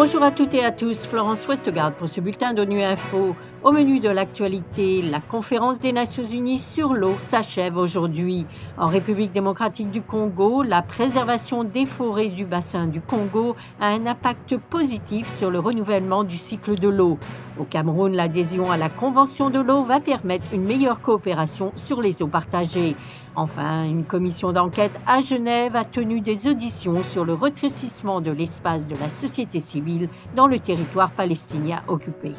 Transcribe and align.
Bonjour 0.00 0.22
à 0.22 0.30
toutes 0.30 0.54
et 0.54 0.64
à 0.64 0.70
tous, 0.70 1.06
Florence 1.08 1.48
Westgard 1.48 1.92
pour 1.92 2.08
ce 2.08 2.20
bulletin 2.20 2.54
d'ONU 2.54 2.84
Info. 2.84 3.34
Au 3.64 3.72
menu 3.72 3.98
de 3.98 4.08
l'actualité, 4.08 5.02
la 5.02 5.20
conférence 5.20 5.80
des 5.80 5.90
Nations 5.90 6.22
Unies 6.22 6.60
sur 6.60 6.94
l'eau 6.94 7.16
s'achève 7.20 7.76
aujourd'hui. 7.76 8.46
En 8.78 8.86
République 8.86 9.32
démocratique 9.32 9.90
du 9.90 10.00
Congo, 10.00 10.62
la 10.62 10.82
préservation 10.82 11.64
des 11.64 11.84
forêts 11.84 12.28
du 12.28 12.44
bassin 12.44 12.86
du 12.86 13.00
Congo 13.00 13.56
a 13.80 13.88
un 13.88 14.06
impact 14.06 14.56
positif 14.56 15.36
sur 15.36 15.50
le 15.50 15.58
renouvellement 15.58 16.22
du 16.22 16.36
cycle 16.36 16.78
de 16.78 16.88
l'eau. 16.88 17.18
Au 17.58 17.64
Cameroun, 17.64 18.14
l'adhésion 18.14 18.70
à 18.70 18.76
la 18.76 18.88
Convention 18.88 19.50
de 19.50 19.58
l'eau 19.58 19.82
va 19.82 19.98
permettre 19.98 20.46
une 20.52 20.62
meilleure 20.62 21.02
coopération 21.02 21.72
sur 21.74 22.00
les 22.00 22.22
eaux 22.22 22.28
partagées. 22.28 22.94
Enfin, 23.38 23.84
une 23.84 24.04
commission 24.04 24.50
d'enquête 24.50 24.98
à 25.06 25.20
Genève 25.20 25.76
a 25.76 25.84
tenu 25.84 26.20
des 26.20 26.48
auditions 26.48 27.04
sur 27.04 27.24
le 27.24 27.34
retrécissement 27.34 28.20
de 28.20 28.32
l'espace 28.32 28.88
de 28.88 28.96
la 28.96 29.08
société 29.08 29.60
civile 29.60 30.08
dans 30.34 30.48
le 30.48 30.58
territoire 30.58 31.12
palestinien 31.12 31.80
occupé. 31.86 32.32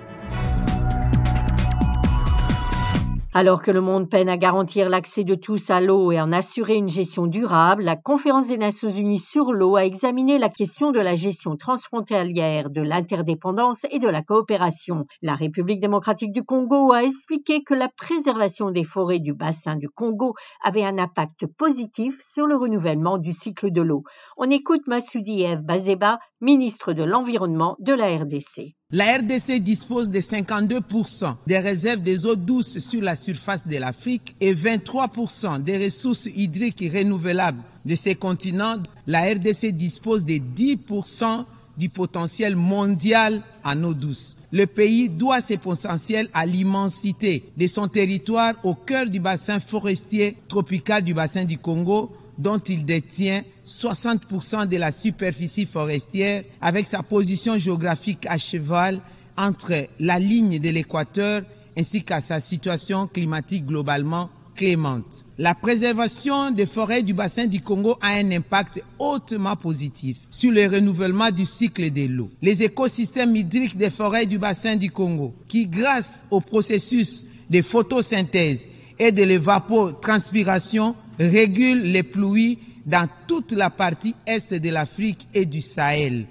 Alors 3.39 3.61
que 3.61 3.71
le 3.71 3.79
monde 3.79 4.09
peine 4.09 4.27
à 4.27 4.35
garantir 4.35 4.89
l'accès 4.89 5.23
de 5.23 5.34
tous 5.34 5.70
à 5.70 5.79
l'eau 5.79 6.11
et 6.11 6.20
en 6.20 6.34
assurer 6.34 6.75
une 6.75 6.89
gestion 6.89 7.25
durable, 7.25 7.84
la 7.84 7.95
Conférence 7.95 8.49
des 8.49 8.57
Nations 8.57 8.89
Unies 8.89 9.17
sur 9.17 9.53
l'eau 9.53 9.77
a 9.77 9.85
examiné 9.85 10.38
la 10.38 10.49
question 10.49 10.91
de 10.91 10.99
la 10.99 11.15
gestion 11.15 11.55
transfrontalière, 11.55 12.70
de 12.70 12.81
l'interdépendance 12.81 13.85
et 13.91 13.99
de 13.99 14.09
la 14.09 14.23
coopération. 14.23 15.05
La 15.21 15.35
République 15.35 15.79
démocratique 15.79 16.34
du 16.34 16.43
Congo 16.43 16.91
a 16.91 17.05
expliqué 17.05 17.63
que 17.63 17.73
la 17.73 17.88
préservation 17.88 18.71
des 18.71 18.84
forêts 18.84 19.20
du 19.20 19.34
bassin 19.34 19.77
du 19.77 19.87
Congo 19.87 20.34
avait 20.62 20.84
un 20.84 20.98
impact 20.98 21.45
positif 21.48 22.21
sur 22.34 22.45
le 22.45 22.57
renouvellement 22.57 23.17
du 23.17 23.31
cycle 23.31 23.71
de 23.71 23.81
l'eau. 23.81 24.03
On 24.35 24.49
écoute 24.49 24.85
Massoudi 24.85 25.43
Ev 25.43 25.62
Bazeba, 25.62 26.20
ministre 26.41 26.91
de 26.91 27.05
l'Environnement 27.05 27.77
de 27.79 27.93
la 27.93 28.17
RDC. 28.17 28.76
La 28.91 29.18
RDC 29.18 29.59
dispose 29.59 30.09
de 30.09 30.20
52% 30.20 31.35
des 31.45 31.59
réserves 31.59 32.01
des 32.01 32.26
eaux 32.26 32.35
douces 32.35 32.79
sur 32.79 33.04
la 33.04 33.15
surface 33.15 33.68
de 33.68 33.77
l'Afrique 33.77 34.35
et 34.41 34.55
23% 34.55 35.62
des 35.62 35.77
ressources 35.77 36.26
hydriques 36.26 36.84
renouvelables 36.91 37.62
de 37.85 37.93
ces 37.93 38.15
continents. 38.15 38.77
La 39.05 39.32
RDC 39.32 39.67
dispose 39.73 40.26
de 40.26 40.40
10% 40.40 41.45
du 41.77 41.90
potentiel 41.90 42.55
mondial 42.55 43.43
en 43.63 43.84
eau 43.84 43.93
douce. 43.93 44.35
Le 44.51 44.65
pays 44.65 45.07
doit 45.07 45.41
ses 45.41 45.57
potentiels 45.57 46.27
à 46.34 46.48
l'immensité 46.48 47.43
de 47.55 47.67
son 47.67 47.87
territoire 47.90 48.55
au 48.63 48.73
cœur 48.73 49.05
du 49.05 49.20
bassin 49.20 49.60
forestier 49.60 50.35
tropical 50.48 51.04
du 51.04 51.13
bassin 51.13 51.45
du 51.45 51.60
Congo 51.60 52.12
dont 52.40 52.57
il 52.57 52.85
détient 52.85 53.43
60% 53.65 54.68
de 54.68 54.77
la 54.77 54.91
superficie 54.91 55.65
forestière 55.65 56.43
avec 56.62 56.87
sa 56.87 57.04
position 57.04 57.57
géographique 57.57 58.26
à 58.27 58.37
cheval 58.37 59.01
entre 59.37 59.87
la 59.99 60.18
ligne 60.18 60.60
de 60.60 60.70
l'équateur 60.70 61.43
ainsi 61.77 62.04
qu'à 62.04 62.21
sa 62.21 62.40
situation 62.40 63.07
climatique 63.07 63.65
globalement 63.65 64.29
clémente. 64.56 65.25
La 65.38 65.53
préservation 65.53 66.51
des 66.51 66.66
forêts 66.66 67.03
du 67.03 67.13
bassin 67.13 67.45
du 67.45 67.62
Congo 67.62 67.97
a 68.01 68.09
un 68.09 68.31
impact 68.31 68.81
hautement 68.97 69.56
positif 69.56 70.17
sur 70.29 70.51
le 70.51 70.67
renouvellement 70.67 71.31
du 71.31 71.45
cycle 71.45 71.91
de 71.91 72.07
l'eau. 72.07 72.29
Les 72.41 72.63
écosystèmes 72.63 73.35
hydriques 73.35 73.78
des 73.78 73.90
forêts 73.90 74.25
du 74.25 74.38
bassin 74.38 74.75
du 74.75 74.91
Congo, 74.91 75.34
qui 75.47 75.67
grâce 75.67 76.25
au 76.31 76.41
processus 76.41 77.25
de 77.50 77.62
photosynthèse 77.62 78.67
et 78.97 79.12
de 79.12 79.23
l'évapotranspiration 79.23 80.95
régule 81.19 81.81
les 81.84 82.03
pluies 82.03 82.57
dans 82.85 83.07
toute 83.28 83.51
la 83.51 83.69
partie 83.69 84.16
est 84.25 84.53
de 84.53 84.69
l'Afrique 84.69 85.28
et 85.34 85.45
du 85.45 85.61
Sahel. 85.61 86.25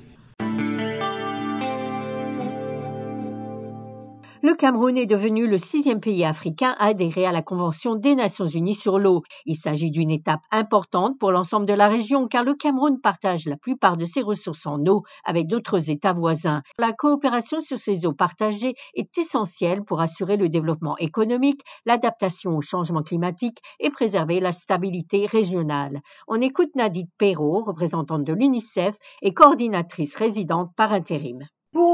Le 4.40 4.54
Cameroun 4.54 4.96
est 4.96 5.06
devenu 5.06 5.48
le 5.48 5.58
sixième 5.58 5.98
pays 5.98 6.24
africain 6.24 6.76
à 6.78 6.86
adhérer 6.86 7.26
à 7.26 7.32
la 7.32 7.42
Convention 7.42 7.96
des 7.96 8.14
Nations 8.14 8.46
Unies 8.46 8.76
sur 8.76 9.00
l'eau. 9.00 9.22
Il 9.46 9.56
s'agit 9.56 9.90
d'une 9.90 10.12
étape 10.12 10.42
importante 10.52 11.18
pour 11.18 11.32
l'ensemble 11.32 11.66
de 11.66 11.72
la 11.72 11.88
région 11.88 12.28
car 12.28 12.44
le 12.44 12.54
Cameroun 12.54 13.00
partage 13.00 13.46
la 13.46 13.56
plupart 13.56 13.96
de 13.96 14.04
ses 14.04 14.22
ressources 14.22 14.64
en 14.64 14.78
eau 14.86 15.02
avec 15.24 15.48
d'autres 15.48 15.90
États 15.90 16.12
voisins. 16.12 16.62
La 16.78 16.92
coopération 16.92 17.60
sur 17.60 17.78
ces 17.78 18.06
eaux 18.06 18.12
partagées 18.12 18.74
est 18.94 19.18
essentielle 19.18 19.82
pour 19.82 20.00
assurer 20.00 20.36
le 20.36 20.48
développement 20.48 20.96
économique, 20.98 21.62
l'adaptation 21.84 22.56
au 22.56 22.60
changement 22.60 23.02
climatique 23.02 23.58
et 23.80 23.90
préserver 23.90 24.38
la 24.38 24.52
stabilité 24.52 25.26
régionale. 25.26 26.00
On 26.28 26.40
écoute 26.40 26.76
Nadine 26.76 27.08
Perrault, 27.18 27.64
représentante 27.64 28.22
de 28.22 28.34
l'UNICEF 28.34 28.94
et 29.20 29.34
coordinatrice 29.34 30.14
résidente 30.14 30.70
par 30.76 30.92
intérim. 30.92 31.40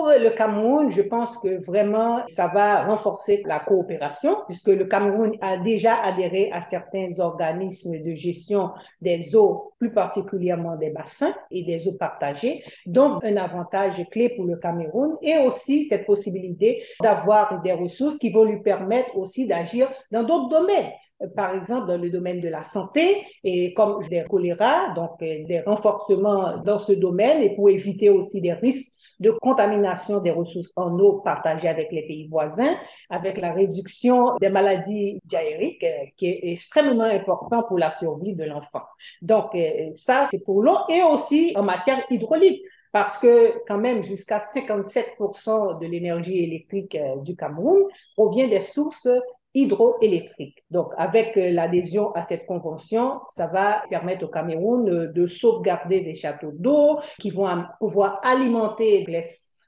Le 0.06 0.30
Cameroun, 0.30 0.90
je 0.90 1.02
pense 1.02 1.38
que 1.38 1.64
vraiment, 1.64 2.20
ça 2.26 2.48
va 2.48 2.84
renforcer 2.84 3.42
la 3.46 3.60
coopération, 3.60 4.36
puisque 4.46 4.68
le 4.68 4.84
Cameroun 4.84 5.32
a 5.40 5.56
déjà 5.56 5.94
adhéré 5.94 6.50
à 6.52 6.60
certains 6.60 7.18
organismes 7.18 8.02
de 8.02 8.14
gestion 8.14 8.70
des 9.00 9.34
eaux, 9.34 9.72
plus 9.78 9.92
particulièrement 9.92 10.76
des 10.76 10.90
bassins 10.90 11.34
et 11.50 11.64
des 11.64 11.88
eaux 11.88 11.96
partagées, 11.96 12.62
donc 12.86 13.24
un 13.24 13.36
avantage 13.36 14.04
clé 14.10 14.28
pour 14.28 14.44
le 14.44 14.56
Cameroun, 14.56 15.16
et 15.22 15.38
aussi 15.38 15.84
cette 15.84 16.06
possibilité 16.06 16.82
d'avoir 17.02 17.62
des 17.62 17.72
ressources 17.72 18.18
qui 18.18 18.30
vont 18.30 18.44
lui 18.44 18.60
permettre 18.60 19.16
aussi 19.16 19.46
d'agir 19.46 19.90
dans 20.10 20.22
d'autres 20.22 20.48
domaines. 20.48 20.90
Par 21.36 21.54
exemple 21.54 21.86
dans 21.86 21.96
le 21.96 22.10
domaine 22.10 22.40
de 22.40 22.48
la 22.48 22.64
santé 22.64 23.22
et 23.44 23.72
comme 23.72 24.02
des 24.08 24.24
choléra, 24.28 24.92
donc 24.94 25.20
des 25.20 25.62
renforcements 25.64 26.58
dans 26.58 26.78
ce 26.78 26.92
domaine 26.92 27.40
et 27.40 27.54
pour 27.54 27.70
éviter 27.70 28.10
aussi 28.10 28.40
des 28.40 28.52
risques 28.52 28.93
de 29.24 29.30
contamination 29.30 30.20
des 30.20 30.30
ressources 30.30 30.72
en 30.76 30.98
eau 30.98 31.20
partagées 31.24 31.68
avec 31.68 31.90
les 31.90 32.02
pays 32.06 32.28
voisins, 32.28 32.76
avec 33.08 33.38
la 33.38 33.52
réduction 33.52 34.36
des 34.40 34.50
maladies 34.50 35.18
diarrhéiques, 35.24 35.82
euh, 35.82 36.04
qui 36.16 36.26
est 36.26 36.52
extrêmement 36.52 37.04
important 37.04 37.62
pour 37.62 37.78
la 37.78 37.90
survie 37.90 38.34
de 38.34 38.44
l'enfant. 38.44 38.82
Donc, 39.22 39.54
euh, 39.54 39.90
ça, 39.94 40.28
c'est 40.30 40.44
pour 40.44 40.62
l'eau 40.62 40.76
et 40.90 41.02
aussi 41.02 41.52
en 41.56 41.62
matière 41.62 42.04
hydraulique 42.10 42.62
parce 42.92 43.18
que 43.18 43.54
quand 43.66 43.78
même 43.78 44.02
jusqu'à 44.02 44.38
57% 44.38 45.80
de 45.80 45.86
l'énergie 45.86 46.44
électrique 46.44 46.94
euh, 46.94 47.16
du 47.22 47.34
Cameroun 47.34 47.82
provient 48.14 48.46
des 48.46 48.60
sources 48.60 49.08
hydroélectrique. 49.54 50.64
Donc, 50.70 50.92
avec 50.96 51.36
euh, 51.36 51.50
l'adhésion 51.50 52.12
à 52.12 52.22
cette 52.22 52.46
convention, 52.46 53.20
ça 53.30 53.46
va 53.46 53.84
permettre 53.88 54.24
au 54.24 54.28
Cameroun 54.28 54.88
euh, 54.88 55.12
de 55.12 55.26
sauvegarder 55.26 56.00
des 56.00 56.14
châteaux 56.14 56.52
d'eau 56.52 56.98
qui 57.20 57.30
vont 57.30 57.48
pouvoir 57.78 58.20
alimenter 58.22 59.04
les 59.06 59.22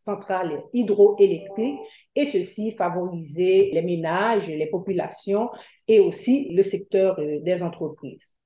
centrales 0.04 0.62
hydroélectriques 0.72 1.78
et 2.14 2.24
ceci 2.24 2.72
favoriser 2.72 3.70
les 3.72 3.82
ménages, 3.82 4.48
les 4.48 4.66
populations 4.66 5.50
et 5.88 6.00
aussi 6.00 6.48
le 6.50 6.62
secteur 6.62 7.18
euh, 7.18 7.40
des 7.40 7.62
entreprises. 7.62 8.40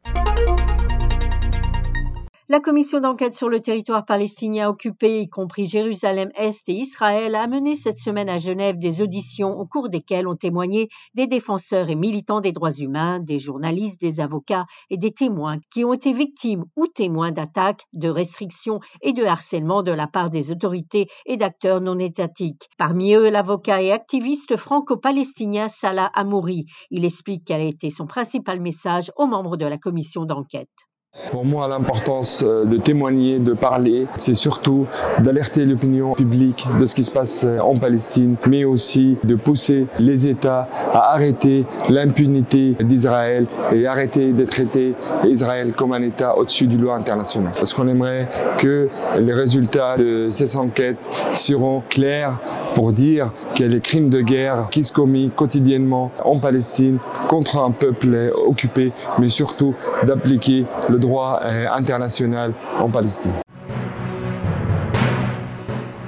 La 2.52 2.58
commission 2.58 2.98
d'enquête 2.98 3.36
sur 3.36 3.48
le 3.48 3.60
territoire 3.60 4.04
palestinien 4.04 4.68
occupé, 4.68 5.20
y 5.20 5.28
compris 5.28 5.66
Jérusalem-Est 5.66 6.68
et 6.68 6.72
Israël, 6.72 7.36
a 7.36 7.46
mené 7.46 7.76
cette 7.76 7.98
semaine 7.98 8.28
à 8.28 8.38
Genève 8.38 8.76
des 8.76 9.00
auditions 9.00 9.56
au 9.56 9.66
cours 9.66 9.88
desquelles 9.88 10.26
ont 10.26 10.34
témoigné 10.34 10.88
des 11.14 11.28
défenseurs 11.28 11.90
et 11.90 11.94
militants 11.94 12.40
des 12.40 12.50
droits 12.50 12.72
humains, 12.72 13.20
des 13.20 13.38
journalistes, 13.38 14.00
des 14.00 14.18
avocats 14.18 14.66
et 14.90 14.96
des 14.96 15.12
témoins 15.12 15.58
qui 15.72 15.84
ont 15.84 15.92
été 15.92 16.12
victimes 16.12 16.64
ou 16.74 16.88
témoins 16.88 17.30
d'attaques, 17.30 17.84
de 17.92 18.08
restrictions 18.08 18.80
et 19.00 19.12
de 19.12 19.22
harcèlement 19.22 19.84
de 19.84 19.92
la 19.92 20.08
part 20.08 20.30
des 20.30 20.50
autorités 20.50 21.06
et 21.26 21.36
d'acteurs 21.36 21.80
non 21.80 22.00
étatiques. 22.00 22.68
Parmi 22.76 23.14
eux, 23.14 23.30
l'avocat 23.30 23.80
et 23.80 23.92
activiste 23.92 24.56
franco-palestinien 24.56 25.68
Salah 25.68 26.10
Amouri. 26.14 26.64
Il 26.90 27.04
explique 27.04 27.44
quel 27.46 27.60
a 27.60 27.64
été 27.64 27.90
son 27.90 28.08
principal 28.08 28.58
message 28.60 29.12
aux 29.16 29.28
membres 29.28 29.56
de 29.56 29.66
la 29.66 29.78
commission 29.78 30.24
d'enquête. 30.24 30.89
Pour 31.32 31.44
moi, 31.44 31.66
l'importance 31.66 32.44
euh, 32.46 32.64
de 32.64 32.76
témoigner, 32.76 33.40
de 33.40 33.52
parler, 33.52 34.06
c'est 34.14 34.34
surtout 34.34 34.86
d'alerter 35.18 35.64
l'opinion 35.64 36.12
publique 36.14 36.68
de 36.78 36.86
ce 36.86 36.94
qui 36.94 37.02
se 37.02 37.10
passe 37.10 37.42
euh, 37.44 37.58
en 37.58 37.76
Palestine, 37.76 38.36
mais 38.46 38.64
aussi 38.64 39.16
de 39.24 39.34
pousser 39.34 39.86
les 39.98 40.28
États 40.28 40.68
à 40.92 41.12
arrêter 41.12 41.66
l'impunité 41.88 42.76
d'Israël 42.80 43.46
et 43.72 43.88
arrêter 43.88 44.32
de 44.32 44.44
traiter 44.44 44.94
Israël 45.24 45.72
comme 45.72 45.92
un 45.92 46.02
État 46.02 46.38
au-dessus 46.38 46.68
du 46.68 46.78
loi 46.78 46.94
internationale. 46.94 47.54
Parce 47.56 47.74
qu'on 47.74 47.88
aimerait 47.88 48.28
que 48.58 48.88
les 49.18 49.34
résultats 49.34 49.96
de 49.96 50.28
ces 50.30 50.56
enquêtes 50.56 50.98
seront 51.32 51.82
clairs 51.88 52.38
pour 52.76 52.92
dire 52.92 53.32
que 53.56 53.64
les 53.64 53.80
crimes 53.80 54.10
de 54.10 54.20
guerre 54.20 54.68
qui 54.70 54.84
se 54.84 54.92
commis 54.92 55.30
quotidiennement 55.34 56.12
en 56.24 56.38
Palestine 56.38 56.98
contre 57.26 57.58
un 57.58 57.72
peuple 57.72 58.32
occupé, 58.46 58.92
mais 59.18 59.28
surtout 59.28 59.74
d'appliquer 60.04 60.66
le 60.88 60.99
droit 61.00 61.40
euh, 61.42 61.66
international 61.70 62.52
en 62.78 62.88
Palestine. 62.88 63.32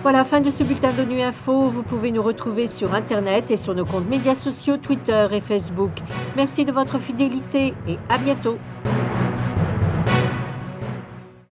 Voilà, 0.03 0.25
fin 0.25 0.41
de 0.41 0.51
ce 0.51 0.65
bulletin 0.65 0.91
de 0.93 1.05
Nuit 1.05 1.23
Info. 1.23 1.69
Vous 1.69 1.85
pouvez 1.85 2.11
nous 2.11 2.23
retrouver 2.23 2.67
sur 2.67 2.93
Internet 2.93 3.53
et 3.53 3.57
sur 3.57 3.73
nos 3.75 3.85
comptes 3.85 4.09
médias 4.09 4.35
sociaux, 4.35 4.77
Twitter 4.77 5.29
et 5.31 5.41
Facebook. 5.41 5.93
Merci 6.37 6.65
de 6.65 6.73
votre 6.73 6.99
fidélité 6.99 7.73
et 7.87 7.99
à 8.09 8.19
bientôt. 8.19 8.59